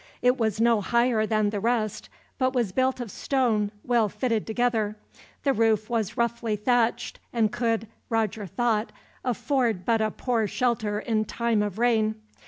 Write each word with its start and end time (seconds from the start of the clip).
It 0.23 0.35
was 0.39 0.59
no 0.59 0.81
higher 0.81 1.27
than 1.27 1.51
the 1.51 1.59
rest, 1.59 2.09
but 2.39 2.53
was 2.55 2.71
built 2.71 2.99
of 2.99 3.11
stone, 3.11 3.69
well 3.83 4.09
fitted 4.09 4.47
together. 4.47 4.95
The 5.43 5.53
roof 5.53 5.91
was 5.91 6.17
roughly 6.17 6.55
thatched, 6.55 7.19
and 7.31 7.51
could, 7.51 7.85
Roger 8.09 8.47
thought, 8.47 8.91
afford 9.23 9.85
but 9.85 10.01
a 10.01 10.09
poor 10.09 10.47
shelter 10.47 10.99
in 10.99 11.25
time 11.25 11.61
of 11.61 11.77
rain. 11.77 12.15